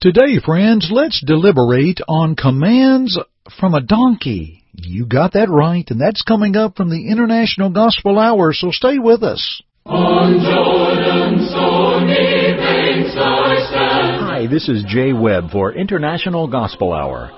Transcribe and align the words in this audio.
Today, 0.00 0.40
friends, 0.42 0.88
let's 0.90 1.22
deliberate 1.26 2.00
on 2.08 2.34
commands 2.34 3.18
from 3.60 3.74
a 3.74 3.82
donkey. 3.82 4.64
You 4.72 5.04
got 5.04 5.34
that 5.34 5.50
right, 5.50 5.84
and 5.90 6.00
that's 6.00 6.22
coming 6.22 6.56
up 6.56 6.74
from 6.74 6.88
the 6.88 7.10
International 7.10 7.68
Gospel 7.68 8.18
Hour, 8.18 8.54
so 8.54 8.70
stay 8.70 8.98
with 8.98 9.22
us. 9.22 9.60
On 9.84 10.40
Jordan's 10.40 11.50
stormy 11.50 12.56
banks 12.56 13.14
I 13.14 13.56
stand. 13.68 14.20
Hi, 14.24 14.46
this 14.46 14.70
is 14.70 14.86
Jay 14.88 15.12
Webb 15.12 15.50
for 15.52 15.74
International 15.74 16.48
Gospel 16.48 16.94
Hour. 16.94 17.30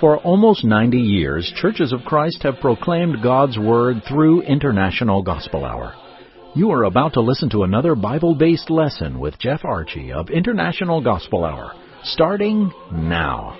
For 0.00 0.16
almost 0.16 0.64
90 0.64 0.96
years, 0.96 1.52
Churches 1.60 1.92
of 1.92 2.00
Christ 2.06 2.42
have 2.44 2.60
proclaimed 2.62 3.22
God's 3.22 3.58
Word 3.58 3.96
through 4.08 4.40
International 4.40 5.22
Gospel 5.22 5.66
Hour. 5.66 5.92
You 6.54 6.70
are 6.70 6.84
about 6.84 7.12
to 7.12 7.20
listen 7.20 7.50
to 7.50 7.64
another 7.64 7.94
Bible 7.94 8.34
based 8.34 8.70
lesson 8.70 9.18
with 9.18 9.38
Jeff 9.38 9.66
Archie 9.66 10.12
of 10.12 10.30
International 10.30 11.02
Gospel 11.02 11.44
Hour 11.44 11.74
starting 12.06 12.72
now. 12.92 13.58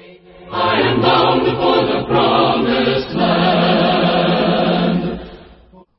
I 0.50 0.80
am 0.80 1.02
bound 1.02 1.42
for 1.42 1.84
the 1.84 2.04
promised 2.06 3.08
land. 3.16 4.36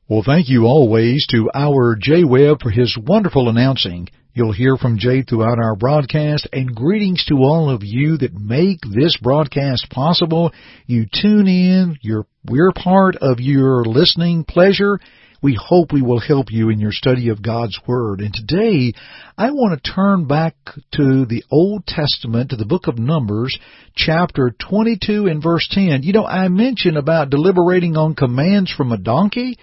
Well, 0.08 0.24
thank 0.26 0.48
you 0.48 0.64
always 0.64 1.28
to 1.32 1.50
our 1.54 1.98
Jay 2.00 2.24
Webb 2.24 2.62
for 2.62 2.70
his 2.70 2.98
wonderful 2.98 3.50
announcing. 3.50 4.08
You'll 4.34 4.54
hear 4.54 4.78
from 4.78 4.98
Jay 4.98 5.24
throughout 5.24 5.60
our 5.60 5.76
broadcast 5.76 6.48
and 6.54 6.74
greetings 6.74 7.26
to 7.26 7.36
all 7.36 7.70
of 7.70 7.82
you 7.84 8.18
that 8.20 8.34
make 8.34 8.80
this 8.82 9.18
broadcast 9.22 9.90
possible. 9.90 10.54
You 10.86 11.06
tune 11.12 11.48
in, 11.48 11.98
you're, 12.02 12.26
we're 12.46 12.72
part 12.72 13.18
of 13.18 13.42
your 13.42 13.84
listening 13.84 14.46
pleasure 14.46 15.00
we 15.42 15.58
hope 15.60 15.92
we 15.92 16.02
will 16.02 16.20
help 16.20 16.48
you 16.52 16.70
in 16.70 16.80
your 16.80 16.92
study 16.92 17.30
of 17.30 17.42
God's 17.42 17.80
Word. 17.88 18.22
And 18.22 18.34
today, 18.34 18.94
I 19.38 19.52
want 19.52 19.82
to 19.82 19.92
turn 19.92 20.26
back 20.26 20.56
to 20.94 21.26
the 21.26 21.44
Old 21.52 21.86
Testament, 21.86 22.50
to 22.50 22.56
the 22.56 22.66
book 22.66 22.88
of 22.88 22.98
Numbers, 22.98 23.58
chapter 23.96 24.54
22 24.70 25.28
and 25.28 25.42
verse 25.42 25.68
10. 25.72 26.04
You 26.04 26.14
know, 26.14 26.26
I 26.26 26.48
mentioned 26.48 26.98
about 26.98 27.30
deliberating 27.30 27.98
on 27.98 28.16
commands 28.16 28.72
from 28.72 28.92
a 28.92 28.98
donkey. 28.98 29.58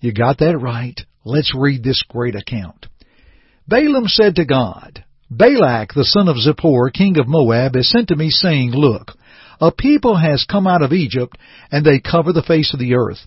You 0.00 0.12
got 0.12 0.38
that 0.38 0.58
right. 0.58 0.98
Let's 1.24 1.54
read 1.54 1.84
this 1.84 2.02
great 2.08 2.34
account. 2.34 2.86
Balaam 3.68 4.08
said 4.08 4.36
to 4.36 4.44
God, 4.44 5.04
Balak, 5.30 5.94
the 5.94 6.04
son 6.04 6.26
of 6.26 6.36
Zippor, 6.36 6.92
king 6.92 7.18
of 7.18 7.28
Moab, 7.28 7.76
has 7.76 7.88
sent 7.88 8.08
to 8.08 8.16
me 8.16 8.30
saying, 8.30 8.70
Look, 8.72 9.12
a 9.60 9.70
people 9.70 10.16
has 10.16 10.44
come 10.50 10.66
out 10.66 10.82
of 10.82 10.92
Egypt, 10.92 11.38
and 11.70 11.84
they 11.84 12.00
cover 12.00 12.32
the 12.32 12.42
face 12.42 12.72
of 12.72 12.80
the 12.80 12.94
earth. 12.94 13.18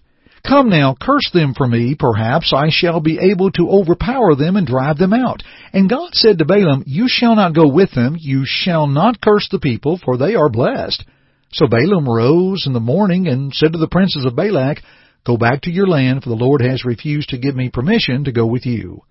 Come 0.46 0.70
now, 0.70 0.96
curse 1.00 1.30
them 1.34 1.54
for 1.54 1.66
me, 1.66 1.96
perhaps 1.98 2.54
I 2.54 2.68
shall 2.70 3.00
be 3.00 3.18
able 3.18 3.52
to 3.52 3.70
overpower 3.70 4.36
them 4.36 4.58
and 4.58 4.68
drive 4.68 4.98
them 4.98 5.14
out. 5.14 5.42
And 5.72 5.90
God 5.90 6.10
said 6.14 6.38
to 6.40 6.46
Balaam, 6.46 6.84
You 6.86 7.06
shall 7.08 7.36
not 7.36 7.56
go 7.56 7.68
with 7.68 7.92
them, 7.92 8.18
you 8.20 8.44
shall 8.46 8.88
not 8.88 9.22
curse 9.22 9.48
the 9.50 9.60
people, 9.60 10.00
for 10.04 10.18
they 10.18 10.36
are 10.36 10.50
blessed. 10.50 11.06
So 11.54 11.68
Balaam 11.68 12.10
rose 12.10 12.66
in 12.68 12.74
the 12.74 12.82
morning 12.82 13.28
and 13.28 13.54
said 13.54 13.72
to 13.72 13.78
the 13.78 13.88
princes 13.88 14.26
of 14.26 14.36
Balak, 14.36 14.80
Go 15.26 15.38
back 15.38 15.62
to 15.62 15.72
your 15.72 15.88
land, 15.88 16.24
for 16.24 16.30
the 16.30 16.36
Lord 16.36 16.62
has 16.62 16.84
refused 16.84 17.30
to 17.30 17.38
give 17.38 17.56
me 17.56 17.70
permission 17.70 18.26
to 18.26 18.34
go 18.34 18.46
with 18.46 18.66
you. 18.66 19.02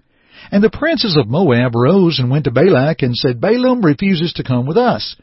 And 0.50 0.62
the 0.62 0.70
princes 0.70 1.16
of 1.16 1.28
Moab 1.28 1.74
rose 1.74 2.18
and 2.18 2.30
went 2.30 2.44
to 2.44 2.50
Balak 2.50 3.00
and 3.00 3.16
said, 3.16 3.40
Balaam 3.40 3.80
refuses 3.80 4.34
to 4.34 4.44
come 4.44 4.66
with 4.66 4.76
us. 4.76 5.16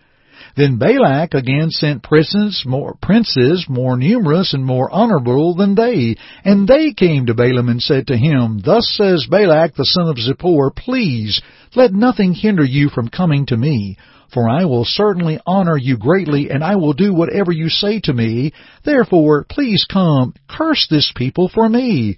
Then 0.56 0.78
Balak 0.78 1.34
again 1.34 1.70
sent 1.70 2.02
princes 2.02 2.64
more, 2.66 2.96
princes 3.02 3.66
more 3.68 3.98
numerous 3.98 4.54
and 4.54 4.66
more 4.66 4.90
honorable 4.90 5.54
than 5.54 5.76
they, 5.76 6.16
and 6.46 6.68
they 6.68 6.94
came 6.94 7.26
to 7.26 7.34
Balaam 7.34 7.68
and 7.68 7.82
said 7.82 8.08
to 8.08 8.16
him, 8.16 8.62
Thus 8.64 8.90
says 8.90 9.28
Balak 9.30 9.76
the 9.76 9.84
son 9.84 10.08
of 10.08 10.18
Zippor, 10.18 10.74
Please, 10.74 11.42
let 11.76 11.94
nothing 11.94 12.34
hinder 12.34 12.64
you 12.64 12.90
from 12.90 13.10
coming 13.10 13.46
to 13.48 13.58
me, 13.58 13.98
for 14.34 14.48
I 14.48 14.64
will 14.66 14.86
certainly 14.86 15.40
honor 15.46 15.76
you 15.76 15.98
greatly, 15.98 16.50
and 16.50 16.64
I 16.64 16.76
will 16.78 16.94
do 16.94 17.14
whatever 17.14 17.52
you 17.52 17.68
say 17.68 18.00
to 18.02 18.14
me. 18.14 18.54
Therefore, 18.86 19.46
please 19.50 19.86
come, 19.92 20.34
curse 20.48 20.88
this 20.90 21.12
people 21.16 21.50
for 21.50 21.68
me. 21.68 22.18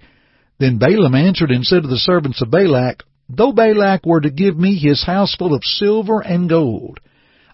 Then 0.60 0.78
Balaam 0.78 1.16
answered 1.16 1.50
and 1.50 1.64
said 1.64 1.82
to 1.82 1.88
the 1.88 1.98
servants 1.98 2.40
of 2.40 2.50
Balak, 2.50 3.02
Though 3.28 3.52
Balak 3.52 4.06
were 4.06 4.20
to 4.20 4.30
give 4.30 4.56
me 4.56 4.76
his 4.76 5.02
house 5.02 5.34
full 5.34 5.54
of 5.54 5.64
silver 5.64 6.20
and 6.20 6.48
gold, 6.48 7.00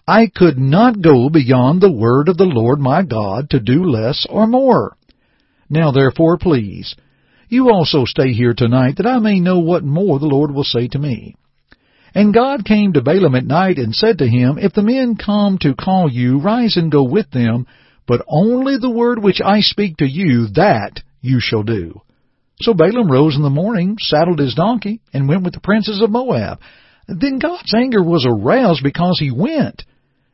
I 0.09 0.25
could 0.25 0.57
not 0.57 1.03
go 1.03 1.29
beyond 1.29 1.81
the 1.81 1.91
word 1.91 2.29
of 2.29 2.37
the 2.37 2.45
Lord 2.45 2.79
my 2.79 3.03
God 3.03 3.51
to 3.51 3.59
do 3.59 3.83
less 3.83 4.25
or 4.27 4.47
more. 4.47 4.97
Now 5.69 5.91
therefore, 5.91 6.39
please, 6.39 6.95
you 7.47 7.69
also 7.69 8.05
stay 8.05 8.33
here 8.33 8.55
tonight 8.55 8.95
that 8.97 9.05
I 9.05 9.19
may 9.19 9.39
know 9.39 9.59
what 9.59 9.83
more 9.83 10.17
the 10.17 10.25
Lord 10.25 10.49
will 10.49 10.63
say 10.63 10.87
to 10.87 10.97
me. 10.97 11.35
And 12.15 12.33
God 12.33 12.65
came 12.65 12.93
to 12.93 13.03
Balaam 13.03 13.35
at 13.35 13.45
night 13.45 13.77
and 13.77 13.93
said 13.93 14.17
to 14.17 14.27
him, 14.27 14.57
If 14.57 14.73
the 14.73 14.81
men 14.81 15.15
come 15.15 15.59
to 15.59 15.75
call 15.75 16.09
you, 16.11 16.39
rise 16.39 16.75
and 16.75 16.91
go 16.91 17.03
with 17.03 17.29
them, 17.29 17.67
but 18.07 18.25
only 18.27 18.77
the 18.77 18.89
word 18.89 19.21
which 19.21 19.41
I 19.45 19.59
speak 19.59 19.97
to 19.97 20.09
you, 20.09 20.47
that 20.55 21.03
you 21.21 21.39
shall 21.39 21.61
do. 21.61 22.01
So 22.61 22.73
Balaam 22.73 23.11
rose 23.11 23.35
in 23.35 23.43
the 23.43 23.51
morning, 23.51 23.97
saddled 23.99 24.39
his 24.39 24.55
donkey, 24.55 25.01
and 25.13 25.29
went 25.29 25.43
with 25.43 25.53
the 25.53 25.59
princes 25.59 26.01
of 26.01 26.09
Moab. 26.09 26.59
Then 27.07 27.37
God's 27.37 27.75
anger 27.75 28.01
was 28.01 28.25
aroused 28.27 28.81
because 28.83 29.19
he 29.19 29.29
went. 29.29 29.83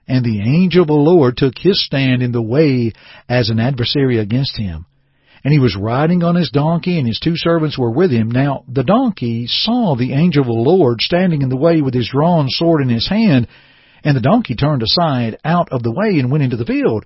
And 0.08 0.24
the 0.24 0.42
angel 0.42 0.84
of 0.84 0.88
the 0.88 0.94
Lord 0.94 1.36
took 1.36 1.58
his 1.58 1.84
stand 1.84 2.22
in 2.22 2.32
the 2.32 2.42
way 2.42 2.94
as 3.28 3.50
an 3.50 3.60
adversary 3.60 4.20
against 4.20 4.58
him. 4.58 4.86
And 5.44 5.54
he 5.54 5.60
was 5.60 5.78
riding 5.80 6.24
on 6.24 6.36
his 6.36 6.50
donkey, 6.50 6.98
and 6.98 7.08
his 7.08 7.20
two 7.20 7.36
servants 7.36 7.78
were 7.78 7.92
with 7.92 8.12
him. 8.12 8.32
Now 8.32 8.64
the 8.68 8.84
donkey 8.84 9.46
saw 9.48 9.96
the 9.96 10.14
angel 10.14 10.42
of 10.42 10.48
the 10.48 10.54
Lord 10.54 11.02
standing 11.02 11.42
in 11.42 11.50
the 11.50 11.58
way 11.58 11.82
with 11.82 11.94
his 11.94 12.10
drawn 12.10 12.50
sword 12.50 12.82
in 12.82 12.90
his 12.90 13.08
hand, 13.08 13.48
and 14.04 14.16
the 14.16 14.22
donkey 14.22 14.56
turned 14.56 14.84
aside 14.84 15.38
out 15.44 15.70
of 15.72 15.84
the 15.84 15.92
way 15.92 16.20
and 16.20 16.32
went 16.32 16.44
into 16.44 16.58
the 16.58 16.66
field. 16.66 17.06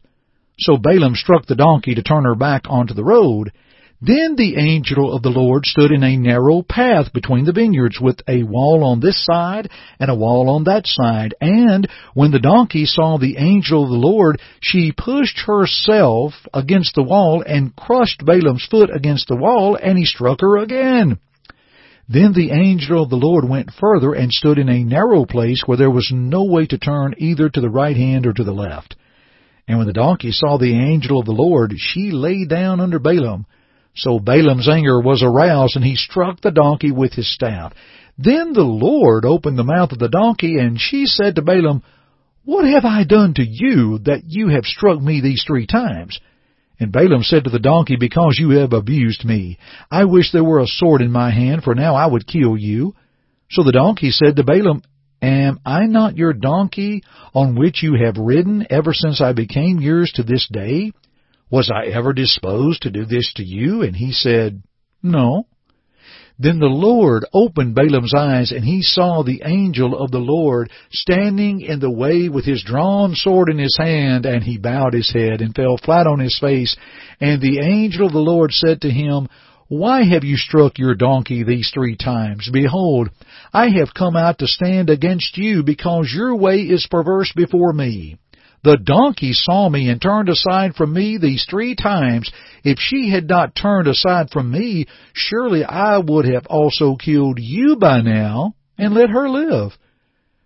So 0.58 0.78
Balaam 0.78 1.16
struck 1.16 1.46
the 1.46 1.56
donkey 1.56 1.96
to 1.96 2.04
turn 2.04 2.26
her 2.26 2.36
back 2.36 2.64
onto 2.70 2.94
the 2.94 3.04
road, 3.04 3.52
then 4.02 4.36
the 4.38 4.56
angel 4.58 5.14
of 5.14 5.24
the 5.24 5.30
Lord 5.30 5.66
stood 5.66 5.92
in 5.92 6.04
a 6.04 6.16
narrow 6.16 6.62
path 6.62 7.12
between 7.12 7.44
the 7.44 7.52
vineyards 7.52 8.00
with 8.00 8.22
a 8.30 8.44
wall 8.44 8.84
on 8.86 9.02
this 9.02 9.26
side 9.26 9.70
and 10.00 10.10
a 10.10 10.16
wall 10.16 10.50
on 10.50 10.64
that 10.64 10.88
side. 10.88 11.36
And 11.42 11.86
when 12.14 12.32
the 12.32 12.40
donkey 12.40 12.86
saw 12.86 13.18
the 13.18 13.36
angel 13.38 13.84
of 13.84 13.90
the 13.90 13.98
Lord, 13.98 14.40
she 14.62 14.94
pushed 14.94 15.40
herself 15.46 16.34
against 16.54 16.96
the 16.96 17.04
wall 17.04 17.44
and 17.46 17.76
crushed 17.76 18.24
Balaam's 18.26 18.66
foot 18.72 18.90
against 18.94 19.28
the 19.28 19.36
wall, 19.36 19.76
and 19.76 19.98
he 19.98 20.06
struck 20.06 20.40
her 20.40 20.58
again. 20.58 21.20
Then 22.08 22.32
the 22.34 22.52
angel 22.52 23.04
of 23.04 23.10
the 23.10 23.18
Lord 23.18 23.48
went 23.48 23.70
further 23.72 24.14
and 24.14 24.32
stood 24.32 24.58
in 24.58 24.70
a 24.70 24.84
narrow 24.84 25.26
place 25.26 25.64
where 25.66 25.78
there 25.78 25.92
was 25.92 26.10
no 26.14 26.46
way 26.46 26.66
to 26.68 26.78
turn 26.78 27.16
either 27.18 27.50
to 27.50 27.62
the 27.62 27.70
right 27.70 27.98
hand 27.98 28.26
or 28.26 28.34
to 28.34 28.44
the 28.46 28.54
left. 28.54 28.96
And 29.68 29.78
when 29.78 29.88
the 29.88 29.94
donkey 29.94 30.32
saw 30.32 30.58
the 30.58 30.74
angel 30.74 31.20
of 31.20 31.26
the 31.26 31.34
Lord, 31.34 31.74
she 31.78 32.12
lay 32.12 32.46
down 32.46 32.80
under 32.80 32.98
Balaam. 32.98 33.46
So 33.96 34.20
Balaam's 34.20 34.70
anger 34.70 35.02
was 35.02 35.24
aroused, 35.24 35.76
and 35.76 35.84
he 35.84 35.96
struck 35.96 36.42
the 36.42 36.52
donkey 36.52 36.92
with 36.92 37.14
his 37.14 37.34
staff. 37.34 37.74
Then 38.18 38.54
the 38.54 38.64
Lord 38.64 39.26
opened 39.26 39.58
the 39.58 39.64
mouth 39.64 39.92
of 39.92 40.00
the 40.00 40.10
donkey, 40.10 40.58
and 40.58 40.80
she 40.80 41.06
said 41.06 41.36
to 41.36 41.42
Balaam, 41.42 41.84
What 42.46 42.66
have 42.66 42.86
I 42.86 43.04
done 43.04 43.34
to 43.36 43.44
you 43.44 44.00
that 44.00 44.24
you 44.26 44.50
have 44.50 44.66
struck 44.66 45.02
me 45.02 45.22
these 45.22 45.44
three 45.46 45.66
times? 45.66 46.20
And 46.80 46.92
Balaam 46.92 47.24
said 47.24 47.44
to 47.44 47.50
the 47.50 47.60
donkey, 47.60 47.98
Because 47.98 48.38
you 48.40 48.52
have 48.52 48.74
abused 48.74 49.26
me. 49.26 49.58
I 49.92 50.06
wish 50.06 50.32
there 50.32 50.44
were 50.44 50.60
a 50.60 50.68
sword 50.68 51.02
in 51.02 51.12
my 51.12 51.30
hand, 51.30 51.64
for 51.64 51.76
now 51.76 51.96
I 51.96 52.08
would 52.08 52.28
kill 52.28 52.58
you. 52.58 52.94
So 53.52 53.64
the 53.64 53.72
donkey 53.72 54.12
said 54.12 54.36
to 54.36 54.44
Balaam, 54.44 54.82
Am 55.22 55.60
I 55.66 55.86
not 55.86 56.16
your 56.16 56.34
donkey 56.34 57.04
on 57.34 57.56
which 57.56 57.84
you 57.84 57.96
have 57.96 58.18
ridden 58.18 58.68
ever 58.70 58.94
since 58.94 59.20
I 59.20 59.34
became 59.34 59.80
yours 59.80 60.12
to 60.16 60.24
this 60.24 60.48
day? 60.50 60.94
Was 61.52 61.72
I 61.74 61.88
ever 61.88 62.14
disposed 62.14 62.84
to 62.84 62.92
do 62.92 63.06
this 63.06 63.34
to 63.36 63.44
you? 63.44 63.82
And 63.82 63.96
he 63.96 64.12
said, 64.12 64.62
No. 65.02 65.48
Then 66.42 66.60
the 66.60 66.68
Lord 66.68 67.26
opened 67.34 67.76
Balaam's 67.76 68.14
eyes, 68.16 68.54
and 68.54 68.64
he 68.64 68.82
saw 68.82 69.24
the 69.24 69.42
angel 69.44 69.94
of 69.94 70.12
the 70.12 70.20
Lord 70.20 70.72
standing 70.90 71.60
in 71.60 71.82
the 71.82 71.92
way 71.92 72.30
with 72.30 72.46
his 72.46 72.64
drawn 72.64 73.14
sword 73.14 73.50
in 73.50 73.58
his 73.58 73.76
hand, 73.78 74.26
and 74.26 74.42
he 74.42 74.58
bowed 74.58 74.94
his 74.94 75.12
head 75.12 75.42
and 75.42 75.54
fell 75.54 75.76
flat 75.78 76.08
on 76.08 76.20
his 76.20 76.40
face. 76.40 76.78
And 77.20 77.42
the 77.42 77.60
angel 77.60 78.08
of 78.08 78.14
the 78.14 78.20
Lord 78.20 78.54
said 78.54 78.82
to 78.82 78.90
him, 78.90 79.28
Why 79.68 80.04
have 80.04 80.24
you 80.24 80.38
struck 80.38 80.78
your 80.80 80.96
donkey 80.96 81.44
these 81.44 81.72
three 81.74 81.98
times? 81.98 82.50
Behold, 82.54 83.10
I 83.52 83.68
have 83.72 83.94
come 83.94 84.16
out 84.16 84.38
to 84.40 84.48
stand 84.48 84.90
against 84.90 85.38
you, 85.38 85.64
because 85.64 86.10
your 86.16 86.38
way 86.38 86.60
is 86.60 86.88
perverse 86.90 87.34
before 87.36 87.74
me. 87.74 88.18
The 88.64 88.78
donkey 88.78 89.32
saw 89.32 89.70
me 89.70 89.90
and 89.90 90.02
turned 90.02 90.28
aside 90.28 90.76
from 90.76 90.94
me 90.94 91.18
these 91.18 91.46
three 91.50 91.76
times. 91.76 92.30
If 92.64 92.78
she 92.80 93.10
had 93.10 93.28
not 93.28 93.56
turned 93.56 93.88
aside 93.88 94.32
from 94.32 94.52
me, 94.52 94.88
surely 95.14 95.64
I 95.64 95.98
would 95.98 96.26
have 96.26 96.46
also 96.48 96.96
killed 96.96 97.40
you 97.40 97.78
by 97.78 98.02
now 98.02 98.56
and 98.78 98.94
let 98.94 99.10
her 99.10 99.30
live. 99.30 99.78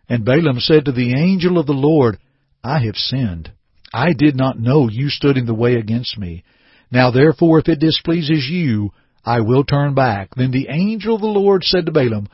And 0.08 0.26
Balaam 0.26 0.60
said 0.60 0.86
to 0.86 0.92
the 0.92 1.18
angel 1.18 1.58
of 1.58 1.66
the 1.66 1.74
Lord, 1.74 2.20
I 2.64 2.80
have 2.80 2.96
sinned. 2.96 3.52
I 3.92 4.14
did 4.14 4.36
not 4.36 4.60
know 4.60 4.90
you 4.90 5.10
stood 5.10 5.38
in 5.38 5.46
the 5.46 5.54
way 5.54 5.76
against 5.76 6.18
me. 6.18 6.44
Now 6.92 7.10
therefore, 7.10 7.60
if 7.60 7.68
it 7.68 7.80
displeases 7.80 8.48
you, 8.48 8.92
I 9.26 9.42
will 9.42 9.64
turn 9.64 9.96
back. 9.96 10.36
Then 10.36 10.52
the 10.52 10.68
angel 10.70 11.16
of 11.16 11.22
the 11.22 11.28
Lord 11.28 11.64
said 11.64 11.88
to 11.88 11.92
Balaam, 11.92 12.28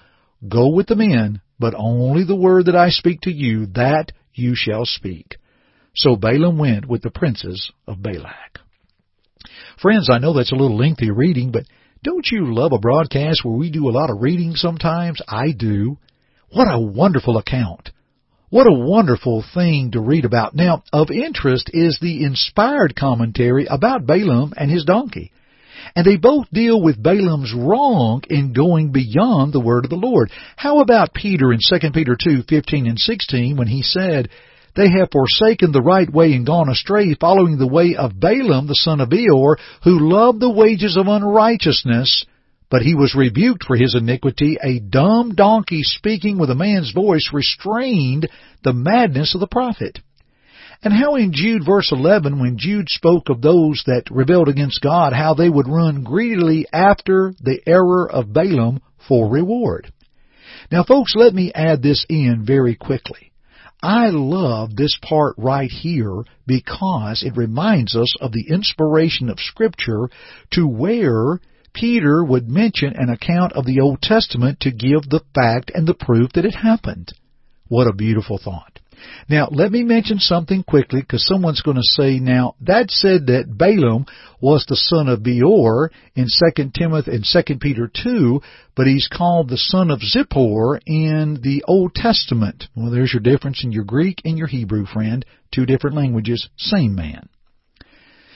Go 0.47 0.73
with 0.73 0.87
the 0.87 0.95
men, 0.95 1.41
but 1.57 1.73
only 1.77 2.23
the 2.23 2.35
word 2.35 2.65
that 2.65 2.75
I 2.75 2.89
speak 2.89 3.21
to 3.21 3.31
you, 3.31 3.67
that 3.67 4.11
you 4.33 4.55
shall 4.55 4.85
speak. 4.85 5.37
So 5.95 6.15
Balaam 6.15 6.57
went 6.57 6.87
with 6.87 7.01
the 7.01 7.11
princes 7.11 7.71
of 7.87 8.01
Balak. 8.01 8.59
Friends, 9.81 10.09
I 10.11 10.19
know 10.19 10.33
that's 10.33 10.51
a 10.51 10.55
little 10.55 10.77
lengthy 10.77 11.11
reading, 11.11 11.51
but 11.51 11.63
don't 12.03 12.27
you 12.31 12.53
love 12.53 12.71
a 12.73 12.79
broadcast 12.79 13.43
where 13.43 13.55
we 13.55 13.71
do 13.71 13.89
a 13.89 13.91
lot 13.91 14.09
of 14.09 14.21
reading 14.21 14.55
sometimes? 14.55 15.21
I 15.27 15.51
do. 15.51 15.97
What 16.51 16.67
a 16.71 16.79
wonderful 16.79 17.37
account. 17.37 17.89
What 18.49 18.67
a 18.67 18.73
wonderful 18.73 19.43
thing 19.53 19.91
to 19.91 20.01
read 20.01 20.25
about. 20.25 20.55
Now, 20.55 20.83
of 20.91 21.11
interest 21.11 21.69
is 21.71 21.99
the 22.01 22.23
inspired 22.23 22.95
commentary 22.95 23.67
about 23.69 24.07
Balaam 24.07 24.53
and 24.57 24.71
his 24.71 24.85
donkey. 24.85 25.31
And 25.95 26.05
they 26.05 26.17
both 26.17 26.47
deal 26.51 26.81
with 26.81 27.01
Balaam's 27.01 27.53
wrong 27.55 28.23
in 28.29 28.53
going 28.53 28.91
beyond 28.91 29.53
the 29.53 29.59
word 29.59 29.85
of 29.85 29.89
the 29.89 29.95
Lord. 29.95 30.31
How 30.55 30.79
about 30.79 31.13
Peter 31.13 31.53
in 31.53 31.59
2 31.59 31.91
Peter 31.91 32.17
2, 32.21 32.43
15 32.49 32.87
and 32.87 32.99
16 32.99 33.55
when 33.55 33.67
he 33.67 33.81
said, 33.81 34.29
They 34.75 34.89
have 34.89 35.11
forsaken 35.11 35.71
the 35.71 35.81
right 35.81 36.11
way 36.11 36.33
and 36.33 36.45
gone 36.45 36.69
astray, 36.69 37.15
following 37.15 37.57
the 37.57 37.67
way 37.67 37.95
of 37.95 38.19
Balaam 38.19 38.67
the 38.67 38.75
son 38.75 39.01
of 39.01 39.09
Beor, 39.09 39.57
who 39.83 40.09
loved 40.09 40.39
the 40.39 40.51
wages 40.51 40.97
of 40.97 41.07
unrighteousness, 41.07 42.25
but 42.69 42.81
he 42.81 42.93
was 42.93 43.15
rebuked 43.15 43.63
for 43.65 43.75
his 43.75 43.95
iniquity. 43.95 44.57
A 44.63 44.79
dumb 44.79 45.33
donkey 45.33 45.81
speaking 45.83 46.37
with 46.37 46.49
a 46.49 46.55
man's 46.55 46.91
voice 46.91 47.29
restrained 47.33 48.29
the 48.63 48.73
madness 48.73 49.33
of 49.33 49.39
the 49.39 49.47
prophet. 49.47 49.99
And 50.81 50.93
how 50.93 51.15
in 51.15 51.33
Jude 51.33 51.65
verse 51.65 51.91
11, 51.91 52.39
when 52.39 52.57
Jude 52.57 52.87
spoke 52.87 53.29
of 53.29 53.41
those 53.41 53.83
that 53.85 54.05
rebelled 54.09 54.47
against 54.47 54.81
God, 54.81 55.11
how 55.11 55.33
they 55.33 55.49
would 55.49 55.67
run 55.67 56.03
greedily 56.03 56.67
after 56.71 57.33
the 57.41 57.59
error 57.67 58.09
of 58.09 58.31
Balaam 58.31 58.79
for 59.07 59.29
reward. 59.29 59.91
Now 60.71 60.83
folks, 60.83 61.15
let 61.15 61.33
me 61.33 61.51
add 61.53 61.81
this 61.81 62.05
in 62.07 62.45
very 62.45 62.75
quickly. 62.75 63.28
I 63.81 64.09
love 64.09 64.75
this 64.75 64.97
part 65.01 65.35
right 65.37 65.71
here 65.71 66.23
because 66.45 67.23
it 67.23 67.37
reminds 67.37 67.95
us 67.95 68.13
of 68.19 68.33
the 68.33 68.47
inspiration 68.49 69.29
of 69.29 69.39
Scripture 69.39 70.09
to 70.51 70.67
where 70.67 71.39
Peter 71.73 72.23
would 72.23 72.49
mention 72.49 72.93
an 72.95 73.09
account 73.09 73.53
of 73.53 73.65
the 73.65 73.79
Old 73.79 74.01
Testament 74.01 74.59
to 74.61 74.71
give 74.71 75.03
the 75.03 75.21
fact 75.33 75.71
and 75.73 75.87
the 75.87 75.93
proof 75.93 76.33
that 76.33 76.45
it 76.45 76.55
happened. 76.55 77.13
What 77.69 77.87
a 77.87 77.93
beautiful 77.93 78.37
thought. 78.37 78.78
Now, 79.29 79.47
let 79.51 79.71
me 79.71 79.83
mention 79.83 80.19
something 80.19 80.63
quickly 80.63 81.01
because 81.01 81.25
someone's 81.25 81.61
going 81.61 81.77
to 81.77 81.83
say, 81.83 82.19
now, 82.19 82.55
that 82.61 82.91
said 82.91 83.27
that 83.27 83.57
Balaam 83.57 84.05
was 84.41 84.65
the 84.67 84.75
son 84.75 85.07
of 85.07 85.23
Beor 85.23 85.91
in 86.15 86.25
2 86.25 86.71
Timothy 86.75 87.11
and 87.11 87.25
2 87.25 87.57
Peter 87.59 87.91
2, 88.03 88.41
but 88.75 88.87
he's 88.87 89.07
called 89.11 89.49
the 89.49 89.57
son 89.57 89.91
of 89.91 89.99
Zippor 90.01 90.79
in 90.85 91.39
the 91.41 91.63
Old 91.67 91.93
Testament. 91.93 92.65
Well, 92.75 92.91
there's 92.91 93.13
your 93.13 93.21
difference 93.21 93.63
in 93.63 93.71
your 93.71 93.83
Greek 93.83 94.21
and 94.25 94.37
your 94.37 94.47
Hebrew, 94.47 94.85
friend. 94.85 95.25
Two 95.51 95.65
different 95.65 95.95
languages, 95.95 96.49
same 96.57 96.95
man. 96.95 97.29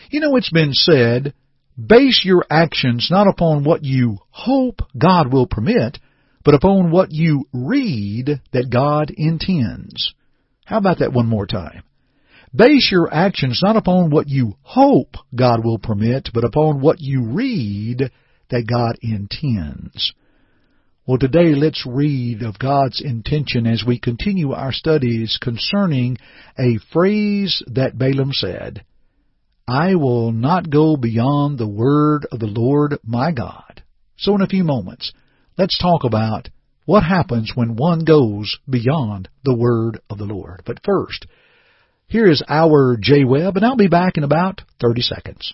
You 0.10 0.20
know, 0.20 0.36
it's 0.36 0.52
been 0.52 0.74
said, 0.74 1.34
base 1.78 2.22
your 2.24 2.46
actions 2.50 3.08
not 3.10 3.28
upon 3.28 3.64
what 3.64 3.84
you 3.84 4.20
hope 4.30 4.82
God 4.98 5.32
will 5.32 5.48
permit, 5.48 6.00
but 6.44 6.56
upon 6.56 6.92
what 6.92 7.12
you 7.12 7.46
read 7.54 8.42
that 8.52 8.70
God 8.70 9.12
intends. 9.16 10.14
How 10.66 10.78
about 10.78 11.00
that 11.00 11.14
one 11.14 11.28
more 11.28 11.46
time? 11.46 11.84
Base 12.56 12.90
your 12.92 13.14
actions 13.14 13.62
not 13.64 13.76
upon 13.76 14.12
what 14.12 14.30
you 14.30 14.56
hope 14.62 15.16
God 15.36 15.64
will 15.64 15.80
permit, 15.80 16.30
but 16.34 16.44
upon 16.44 16.82
what 16.82 16.98
you 17.00 17.26
read 17.26 18.12
that 18.50 18.68
God 18.68 18.98
intends. 19.02 20.14
Well, 21.06 21.18
today 21.18 21.54
let's 21.56 21.86
read 21.86 22.44
of 22.44 22.60
God's 22.60 23.02
intention 23.02 23.68
as 23.68 23.84
we 23.86 24.00
continue 24.00 24.54
our 24.54 24.72
studies 24.72 25.38
concerning 25.42 26.18
a 26.58 26.78
phrase 26.94 27.62
that 27.68 27.98
Balaam 27.98 28.32
said, 28.32 28.86
I 29.68 29.96
will 29.96 30.32
not 30.32 30.70
go 30.70 30.96
beyond 30.96 31.58
the 31.58 31.68
word 31.68 32.26
of 32.32 32.40
the 32.40 32.46
Lord 32.46 33.00
my 33.04 33.32
God. 33.32 33.84
So 34.18 34.36
in 34.36 34.42
a 34.42 34.48
few 34.48 34.64
moments, 34.64 35.12
let's 35.58 35.78
talk 35.78 36.04
about 36.06 36.50
what 36.86 37.04
happens 37.04 37.52
when 37.56 37.76
one 37.76 38.06
goes 38.06 38.58
beyond 38.70 39.30
the 39.44 39.56
word 39.56 40.00
of 40.10 40.18
the 40.18 40.26
Lord. 40.26 40.62
But 40.66 40.84
first, 40.84 41.26
here 42.08 42.30
is 42.30 42.44
our 42.48 42.98
Jay 43.00 43.24
Webb, 43.24 43.58
and 43.58 43.66
I'll 43.66 43.76
be 43.76 43.88
back 43.88 44.18
in 44.18 44.24
about 44.24 44.62
30 44.82 45.02
seconds. 45.02 45.54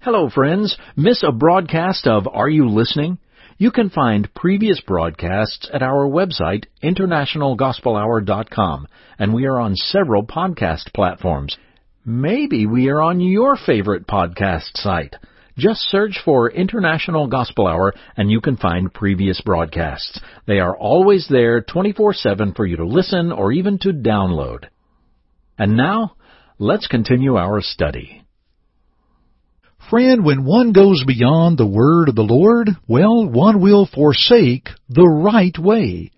Hello, 0.00 0.30
friends. 0.30 0.76
Miss 0.96 1.22
a 1.22 1.32
broadcast 1.32 2.06
of 2.06 2.28
Are 2.28 2.48
You 2.48 2.68
Listening? 2.68 3.18
You 3.60 3.72
can 3.72 3.90
find 3.90 4.32
previous 4.34 4.80
broadcasts 4.80 5.68
at 5.72 5.82
our 5.82 6.08
website, 6.08 6.66
internationalgospelhour.com, 6.84 8.86
and 9.18 9.34
we 9.34 9.46
are 9.46 9.58
on 9.58 9.74
several 9.74 10.24
podcast 10.24 10.92
platforms. 10.94 11.56
Maybe 12.06 12.66
we 12.66 12.88
are 12.88 13.02
on 13.02 13.20
your 13.20 13.56
favorite 13.56 14.06
podcast 14.06 14.76
site. 14.76 15.16
Just 15.58 15.80
search 15.90 16.20
for 16.24 16.48
International 16.48 17.26
Gospel 17.26 17.66
Hour 17.66 17.92
and 18.16 18.30
you 18.30 18.40
can 18.40 18.56
find 18.56 18.94
previous 18.94 19.40
broadcasts. 19.40 20.20
They 20.46 20.60
are 20.60 20.76
always 20.76 21.26
there 21.28 21.62
24-7 21.62 22.54
for 22.54 22.64
you 22.64 22.76
to 22.76 22.86
listen 22.86 23.32
or 23.32 23.50
even 23.50 23.78
to 23.80 23.88
download. 23.88 24.66
And 25.58 25.76
now, 25.76 26.14
let's 26.60 26.86
continue 26.86 27.36
our 27.36 27.60
study. 27.60 28.22
Friend, 29.90 30.24
when 30.24 30.44
one 30.44 30.72
goes 30.72 31.02
beyond 31.04 31.58
the 31.58 31.66
word 31.66 32.08
of 32.08 32.14
the 32.14 32.22
Lord, 32.22 32.68
well, 32.86 33.28
one 33.28 33.60
will 33.60 33.86
forsake 33.92 34.68
the 34.88 35.08
right 35.08 35.58
way. 35.58 36.12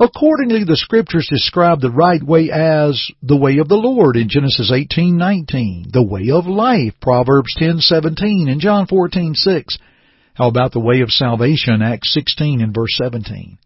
Accordingly, 0.00 0.64
the 0.64 0.76
scriptures 0.76 1.28
describe 1.30 1.80
the 1.80 1.90
right 1.90 2.22
way 2.22 2.50
as 2.50 3.10
the 3.22 3.36
way 3.36 3.58
of 3.58 3.68
the 3.68 3.76
Lord 3.76 4.16
in 4.16 4.28
Genesis 4.28 4.70
18:19, 4.72 5.92
the 5.92 6.02
way 6.02 6.30
of 6.30 6.46
life, 6.46 6.94
Proverbs 7.00 7.54
10:17 7.56 8.48
and 8.48 8.60
John 8.60 8.86
14:6. 8.86 9.78
How 10.34 10.48
about 10.48 10.72
the 10.72 10.80
way 10.80 11.00
of 11.00 11.12
salvation, 11.12 11.82
Acts 11.82 12.12
16 12.12 12.60
and 12.60 12.74
verse 12.74 12.96
17? 12.96 13.58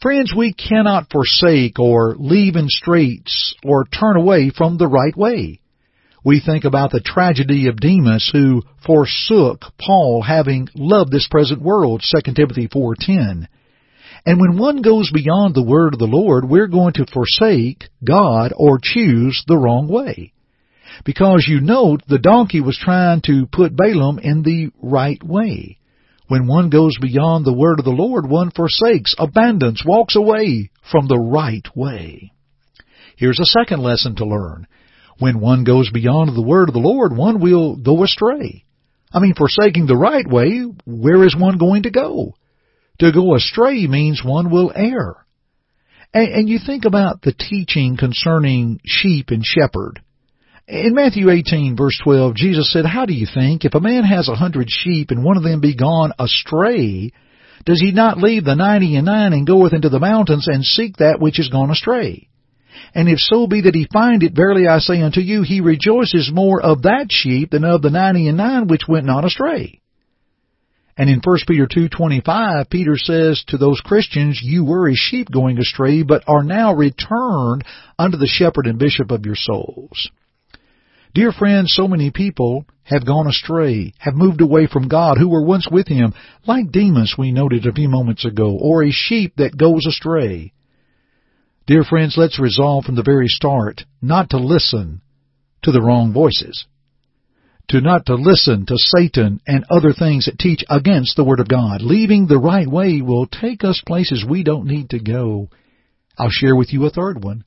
Friends, 0.00 0.34
we 0.34 0.52
cannot 0.52 1.10
forsake 1.12 1.78
or 1.78 2.16
leave 2.18 2.56
in 2.56 2.68
straits 2.68 3.54
or 3.62 3.84
turn 3.84 4.16
away 4.16 4.50
from 4.50 4.78
the 4.78 4.88
right 4.88 5.16
way. 5.16 5.60
We 6.24 6.40
think 6.40 6.64
about 6.64 6.90
the 6.90 7.00
tragedy 7.00 7.66
of 7.66 7.80
Demas 7.80 8.30
who 8.32 8.62
forsook 8.86 9.66
Paul 9.78 10.22
having 10.22 10.68
loved 10.74 11.12
this 11.12 11.28
present 11.28 11.60
world, 11.60 12.02
2 12.02 12.34
Timothy 12.34 12.68
4:10. 12.68 13.48
And 14.24 14.40
when 14.40 14.56
one 14.56 14.82
goes 14.82 15.10
beyond 15.12 15.54
the 15.54 15.64
word 15.64 15.94
of 15.94 15.98
the 15.98 16.06
Lord, 16.06 16.48
we're 16.48 16.68
going 16.68 16.92
to 16.94 17.06
forsake 17.06 17.88
God 18.04 18.52
or 18.56 18.78
choose 18.80 19.42
the 19.46 19.56
wrong 19.56 19.88
way. 19.88 20.32
Because 21.04 21.46
you 21.48 21.60
note 21.60 22.02
the 22.06 22.18
donkey 22.18 22.60
was 22.60 22.78
trying 22.78 23.22
to 23.22 23.46
put 23.50 23.76
Balaam 23.76 24.18
in 24.20 24.42
the 24.42 24.70
right 24.80 25.22
way. 25.22 25.78
When 26.28 26.46
one 26.46 26.70
goes 26.70 26.96
beyond 27.00 27.44
the 27.44 27.52
word 27.52 27.78
of 27.80 27.84
the 27.84 27.90
Lord, 27.90 28.28
one 28.28 28.50
forsakes, 28.52 29.14
abandons, 29.18 29.82
walks 29.84 30.14
away 30.14 30.70
from 30.90 31.08
the 31.08 31.18
right 31.18 31.66
way. 31.74 32.32
Here's 33.16 33.40
a 33.40 33.44
second 33.44 33.82
lesson 33.82 34.16
to 34.16 34.24
learn. 34.24 34.66
When 35.18 35.40
one 35.40 35.64
goes 35.64 35.90
beyond 35.90 36.34
the 36.34 36.42
word 36.42 36.68
of 36.68 36.74
the 36.74 36.80
Lord, 36.80 37.16
one 37.16 37.40
will 37.40 37.76
go 37.76 38.02
astray. 38.04 38.64
I 39.12 39.18
mean, 39.18 39.34
forsaking 39.34 39.86
the 39.86 39.96
right 39.96 40.26
way, 40.26 40.62
where 40.86 41.24
is 41.24 41.36
one 41.36 41.58
going 41.58 41.82
to 41.82 41.90
go? 41.90 42.34
To 43.00 43.12
go 43.12 43.34
astray 43.34 43.86
means 43.86 44.22
one 44.24 44.50
will 44.50 44.72
err. 44.74 45.16
And, 46.14 46.28
and 46.32 46.48
you 46.48 46.58
think 46.64 46.84
about 46.84 47.22
the 47.22 47.32
teaching 47.32 47.96
concerning 47.96 48.80
sheep 48.84 49.30
and 49.30 49.44
shepherd. 49.44 50.00
In 50.68 50.94
Matthew 50.94 51.28
18 51.28 51.76
verse 51.76 51.98
12, 52.04 52.34
Jesus 52.34 52.72
said, 52.72 52.86
How 52.86 53.04
do 53.04 53.12
you 53.12 53.26
think, 53.32 53.64
if 53.64 53.74
a 53.74 53.80
man 53.80 54.04
has 54.04 54.28
a 54.28 54.36
hundred 54.36 54.70
sheep 54.70 55.10
and 55.10 55.24
one 55.24 55.36
of 55.36 55.42
them 55.42 55.60
be 55.60 55.74
gone 55.74 56.12
astray, 56.18 57.12
does 57.64 57.80
he 57.80 57.92
not 57.92 58.18
leave 58.18 58.44
the 58.44 58.54
ninety 58.54 58.96
and 58.96 59.06
nine 59.06 59.32
and 59.32 59.46
goeth 59.46 59.72
into 59.72 59.88
the 59.88 60.00
mountains 60.00 60.48
and 60.48 60.64
seek 60.64 60.96
that 60.96 61.20
which 61.20 61.38
is 61.38 61.48
gone 61.48 61.70
astray? 61.70 62.28
And 62.94 63.08
if 63.08 63.18
so 63.18 63.46
be 63.46 63.62
that 63.62 63.74
he 63.74 63.86
find 63.92 64.22
it, 64.22 64.34
verily 64.34 64.66
I 64.66 64.78
say 64.78 65.02
unto 65.02 65.20
you, 65.20 65.42
he 65.42 65.60
rejoices 65.60 66.30
more 66.32 66.60
of 66.60 66.82
that 66.82 67.06
sheep 67.10 67.50
than 67.50 67.64
of 67.64 67.82
the 67.82 67.90
ninety 67.90 68.28
and 68.28 68.36
nine 68.36 68.66
which 68.66 68.88
went 68.88 69.06
not 69.06 69.24
astray. 69.24 69.81
And 70.96 71.08
in 71.08 71.20
1 71.24 71.38
Peter 71.48 71.66
2.25, 71.66 72.68
Peter 72.68 72.96
says 72.98 73.42
to 73.48 73.56
those 73.56 73.80
Christians, 73.80 74.40
You 74.42 74.64
were 74.64 74.90
as 74.90 74.98
sheep 74.98 75.30
going 75.30 75.58
astray, 75.58 76.02
but 76.02 76.24
are 76.26 76.44
now 76.44 76.74
returned 76.74 77.64
unto 77.98 78.18
the 78.18 78.26
shepherd 78.26 78.66
and 78.66 78.78
bishop 78.78 79.10
of 79.10 79.24
your 79.24 79.36
souls. 79.36 80.10
Dear 81.14 81.32
friends, 81.32 81.72
so 81.74 81.88
many 81.88 82.10
people 82.10 82.66
have 82.84 83.06
gone 83.06 83.26
astray, 83.26 83.94
have 83.98 84.14
moved 84.14 84.40
away 84.40 84.66
from 84.66 84.88
God 84.88 85.18
who 85.18 85.28
were 85.28 85.44
once 85.44 85.68
with 85.70 85.88
Him, 85.88 86.12
like 86.46 86.72
Demas 86.72 87.14
we 87.16 87.32
noted 87.32 87.66
a 87.66 87.72
few 87.72 87.88
moments 87.88 88.24
ago, 88.24 88.56
or 88.58 88.82
a 88.82 88.90
sheep 88.90 89.34
that 89.36 89.56
goes 89.56 89.86
astray. 89.86 90.52
Dear 91.66 91.84
friends, 91.84 92.16
let's 92.16 92.40
resolve 92.40 92.84
from 92.84 92.96
the 92.96 93.02
very 93.02 93.28
start 93.28 93.82
not 94.00 94.30
to 94.30 94.38
listen 94.38 95.00
to 95.62 95.70
the 95.70 95.80
wrong 95.80 96.12
voices 96.12 96.66
to 97.68 97.80
not 97.80 98.06
to 98.06 98.14
listen 98.14 98.66
to 98.66 98.76
Satan 98.76 99.40
and 99.46 99.64
other 99.70 99.92
things 99.92 100.26
that 100.26 100.38
teach 100.38 100.64
against 100.68 101.16
the 101.16 101.24
Word 101.24 101.40
of 101.40 101.48
God. 101.48 101.80
Leaving 101.82 102.26
the 102.26 102.38
right 102.38 102.68
way 102.68 103.00
will 103.00 103.26
take 103.26 103.64
us 103.64 103.82
places 103.86 104.24
we 104.28 104.42
don't 104.42 104.66
need 104.66 104.90
to 104.90 105.00
go. 105.00 105.48
I'll 106.18 106.30
share 106.30 106.54
with 106.54 106.72
you 106.72 106.84
a 106.86 106.90
third 106.90 107.22
one. 107.22 107.44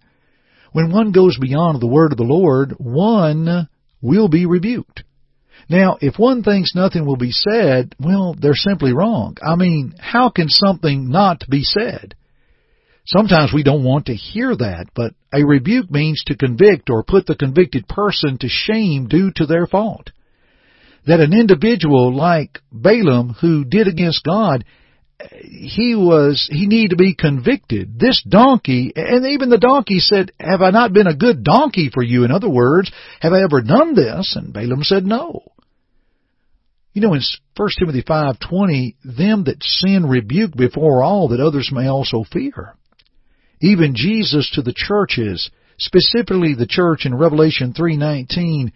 When 0.72 0.92
one 0.92 1.12
goes 1.12 1.38
beyond 1.40 1.82
the 1.82 1.88
word 1.88 2.12
of 2.12 2.18
the 2.18 2.26
Lord, 2.26 2.74
one 2.78 3.70
will 4.02 4.28
be 4.28 4.46
rebuked. 4.46 5.04
Now, 5.70 5.98
if 6.02 6.20
one 6.20 6.44
thinks 6.44 6.76
nothing 6.76 7.06
will 7.06 7.16
be 7.16 7.32
said, 7.32 7.96
well, 8.00 8.36
they're 8.38 8.56
simply 8.56 8.92
wrong. 8.92 9.38
I 9.42 9.56
mean, 9.56 9.96
how 9.98 10.30
can 10.30 10.50
something 10.50 11.10
not 11.10 11.44
be 11.50 11.64
said? 11.64 12.16
Sometimes 13.08 13.52
we 13.54 13.64
don't 13.64 13.84
want 13.84 14.08
to 14.08 14.16
hear 14.16 14.56
that, 14.56 14.88
but 14.96 15.14
a 15.32 15.46
rebuke 15.46 15.92
means 15.92 16.24
to 16.26 16.36
convict 16.36 16.90
or 16.90 17.04
put 17.04 17.28
the 17.28 17.36
convicted 17.36 17.88
person 17.88 18.40
to 18.40 18.48
shame 18.50 19.08
due 19.08 19.32
to 19.36 19.46
their 19.46 19.68
fault. 19.68 20.10
That 21.06 21.20
an 21.20 21.32
individual 21.32 22.16
like 22.16 22.60
Balaam 22.72 23.36
who 23.40 23.64
did 23.64 23.88
against 23.88 24.24
God, 24.24 24.66
he 25.32 25.94
was, 25.96 26.50
he 26.52 26.66
needed 26.66 26.92
to 26.92 26.96
be 26.96 27.14
convicted. 27.14 28.00
This 28.00 28.24
donkey, 28.28 28.92
and 28.96 29.24
even 29.28 29.50
the 29.50 29.60
donkey 29.60 30.00
said, 30.00 30.32
have 30.40 30.64
I 30.64 30.72
not 30.72 30.92
been 30.92 31.06
a 31.06 31.16
good 31.16 31.44
donkey 31.44 31.92
for 31.94 32.02
you? 32.02 32.24
In 32.24 32.32
other 32.32 32.50
words, 32.50 32.92
have 33.22 33.34
I 33.34 33.44
ever 33.44 33.62
done 33.62 33.94
this? 33.94 34.36
And 34.36 34.52
Balaam 34.52 34.82
said 34.82 35.06
no. 35.06 35.44
You 36.94 37.02
know, 37.02 37.14
in 37.14 37.22
1 37.56 37.70
Timothy 37.78 38.02
5.20, 38.02 38.96
them 39.04 39.44
that 39.44 39.62
sin 39.62 40.08
rebuke 40.08 40.56
before 40.56 41.04
all 41.04 41.28
that 41.28 41.40
others 41.40 41.70
may 41.72 41.88
also 41.88 42.24
fear. 42.24 42.74
Even 43.62 43.96
Jesus 43.96 44.50
to 44.52 44.62
the 44.62 44.74
churches, 44.76 45.50
specifically 45.78 46.54
the 46.54 46.68
church 46.68 47.06
in 47.06 47.16
Revelation 47.16 47.74
3:19, 47.74 48.72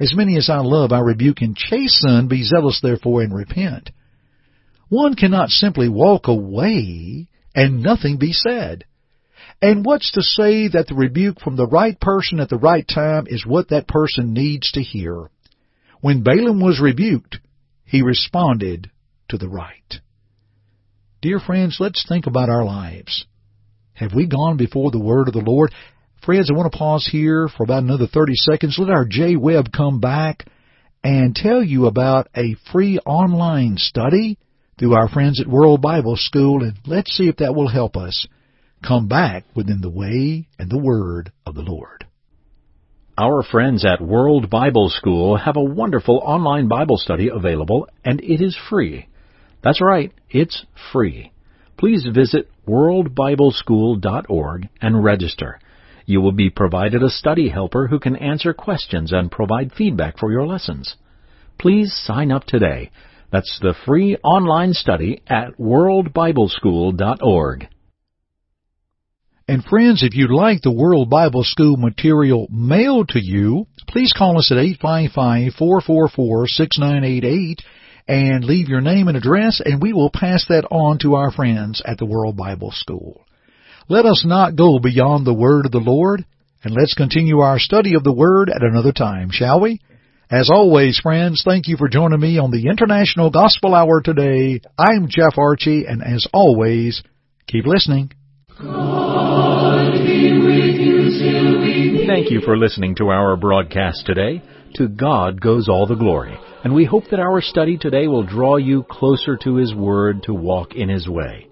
as 0.00 0.14
many 0.14 0.36
as 0.36 0.50
I 0.50 0.58
love 0.58 0.92
I 0.92 1.00
rebuke 1.00 1.40
and 1.40 1.56
chasten, 1.56 2.26
be 2.28 2.42
zealous 2.42 2.80
therefore 2.80 3.22
and 3.22 3.34
repent. 3.34 3.90
One 4.88 5.14
cannot 5.14 5.50
simply 5.50 5.88
walk 5.88 6.28
away 6.28 7.28
and 7.54 7.82
nothing 7.82 8.18
be 8.18 8.32
said. 8.32 8.84
And 9.62 9.84
what's 9.84 10.10
to 10.12 10.22
say 10.22 10.68
that 10.68 10.88
the 10.88 10.94
rebuke 10.94 11.40
from 11.40 11.56
the 11.56 11.66
right 11.66 11.98
person 11.98 12.40
at 12.40 12.48
the 12.48 12.58
right 12.58 12.86
time 12.86 13.26
is 13.28 13.46
what 13.46 13.68
that 13.68 13.88
person 13.88 14.32
needs 14.32 14.72
to 14.72 14.82
hear? 14.82 15.30
When 16.00 16.22
Balaam 16.22 16.60
was 16.60 16.80
rebuked, 16.80 17.38
he 17.84 18.02
responded 18.02 18.90
to 19.28 19.38
the 19.38 19.48
right. 19.48 20.00
Dear 21.22 21.40
friends, 21.40 21.78
let's 21.80 22.04
think 22.06 22.26
about 22.26 22.50
our 22.50 22.64
lives. 22.64 23.24
Have 23.94 24.12
we 24.12 24.26
gone 24.26 24.56
before 24.56 24.90
the 24.90 24.98
word 24.98 25.28
of 25.28 25.34
the 25.34 25.40
Lord? 25.40 25.72
Friends, 26.24 26.50
I 26.50 26.56
want 26.56 26.72
to 26.72 26.76
pause 26.76 27.08
here 27.10 27.48
for 27.48 27.62
about 27.62 27.84
another 27.84 28.08
30 28.08 28.34
seconds. 28.34 28.76
Let 28.76 28.90
our 28.90 29.04
Jay 29.04 29.36
Webb 29.36 29.66
come 29.72 30.00
back 30.00 30.46
and 31.04 31.34
tell 31.34 31.62
you 31.62 31.86
about 31.86 32.28
a 32.36 32.56
free 32.72 32.98
online 33.06 33.76
study 33.76 34.36
through 34.78 34.94
our 34.94 35.08
friends 35.08 35.40
at 35.40 35.46
World 35.46 35.80
Bible 35.80 36.16
School, 36.16 36.64
and 36.64 36.74
let's 36.86 37.12
see 37.12 37.28
if 37.28 37.36
that 37.36 37.54
will 37.54 37.68
help 37.68 37.96
us 37.96 38.26
come 38.84 39.06
back 39.06 39.44
within 39.54 39.80
the 39.80 39.90
way 39.90 40.48
and 40.58 40.68
the 40.68 40.78
word 40.78 41.30
of 41.46 41.54
the 41.54 41.62
Lord. 41.62 42.04
Our 43.16 43.44
friends 43.44 43.84
at 43.84 44.00
World 44.00 44.50
Bible 44.50 44.90
School 44.90 45.36
have 45.36 45.56
a 45.56 45.62
wonderful 45.62 46.20
online 46.24 46.66
Bible 46.66 46.96
study 46.96 47.28
available, 47.32 47.86
and 48.04 48.20
it 48.20 48.42
is 48.42 48.58
free. 48.68 49.06
That's 49.62 49.80
right, 49.80 50.12
it's 50.30 50.66
free 50.90 51.30
please 51.76 52.06
visit 52.12 52.48
worldbibleschool.org 52.66 54.68
and 54.80 55.04
register. 55.04 55.60
You 56.06 56.20
will 56.20 56.32
be 56.32 56.50
provided 56.50 57.02
a 57.02 57.08
study 57.08 57.48
helper 57.48 57.86
who 57.88 57.98
can 57.98 58.14
answer 58.16 58.52
questions 58.52 59.10
and 59.12 59.30
provide 59.30 59.72
feedback 59.72 60.18
for 60.18 60.30
your 60.30 60.46
lessons. 60.46 60.96
Please 61.58 61.94
sign 61.94 62.30
up 62.30 62.44
today. 62.44 62.90
That's 63.32 63.58
the 63.60 63.74
free 63.86 64.18
online 64.22 64.74
study 64.74 65.22
at 65.26 65.56
worldbibleschool.org. 65.58 67.68
And 69.46 69.62
friends, 69.64 70.02
if 70.02 70.14
you'd 70.14 70.30
like 70.30 70.62
the 70.62 70.72
World 70.72 71.10
Bible 71.10 71.44
School 71.44 71.76
material 71.76 72.46
mailed 72.50 73.10
to 73.10 73.22
you, 73.22 73.66
please 73.88 74.14
call 74.16 74.38
us 74.38 74.50
at 74.50 74.56
855-444-6988 74.80 77.60
and 78.06 78.44
leave 78.44 78.68
your 78.68 78.80
name 78.80 79.08
and 79.08 79.16
address, 79.16 79.60
and 79.64 79.80
we 79.80 79.92
will 79.92 80.10
pass 80.10 80.44
that 80.48 80.66
on 80.70 80.98
to 80.98 81.14
our 81.14 81.30
friends 81.30 81.82
at 81.84 81.98
the 81.98 82.06
World 82.06 82.36
Bible 82.36 82.70
School. 82.72 83.24
Let 83.88 84.06
us 84.06 84.24
not 84.26 84.56
go 84.56 84.78
beyond 84.78 85.26
the 85.26 85.34
Word 85.34 85.66
of 85.66 85.72
the 85.72 85.78
Lord, 85.78 86.24
and 86.62 86.74
let's 86.74 86.94
continue 86.94 87.40
our 87.40 87.58
study 87.58 87.94
of 87.94 88.04
the 88.04 88.12
Word 88.12 88.50
at 88.50 88.62
another 88.62 88.92
time, 88.92 89.30
shall 89.30 89.60
we? 89.60 89.80
As 90.30 90.50
always, 90.50 90.98
friends, 90.98 91.42
thank 91.44 91.68
you 91.68 91.76
for 91.76 91.88
joining 91.88 92.20
me 92.20 92.38
on 92.38 92.50
the 92.50 92.66
International 92.68 93.30
Gospel 93.30 93.74
Hour 93.74 94.00
today. 94.00 94.60
I'm 94.78 95.06
Jeff 95.08 95.36
Archie, 95.36 95.84
and 95.86 96.02
as 96.02 96.26
always, 96.32 97.02
keep 97.46 97.66
listening. 97.66 98.10
Thank 102.06 102.30
you 102.30 102.40
for 102.40 102.56
listening 102.56 102.94
to 102.96 103.08
our 103.08 103.36
broadcast 103.36 104.06
today. 104.06 104.42
To 104.76 104.88
God 104.88 105.40
goes 105.40 105.68
all 105.68 105.86
the 105.86 105.94
glory. 105.94 106.36
And 106.64 106.74
we 106.74 106.86
hope 106.86 107.04
that 107.10 107.20
our 107.20 107.42
study 107.42 107.76
today 107.76 108.08
will 108.08 108.24
draw 108.24 108.56
you 108.56 108.84
closer 108.84 109.36
to 109.36 109.56
His 109.56 109.74
Word 109.74 110.22
to 110.24 110.32
walk 110.32 110.74
in 110.74 110.88
His 110.88 111.06
way. 111.06 111.48